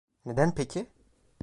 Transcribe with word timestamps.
Neden 0.25 0.55
peki? 0.55 0.87